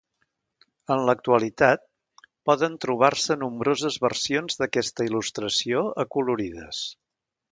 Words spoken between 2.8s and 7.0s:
trobar-se nombroses versions d'aquesta il·lustració acolorides.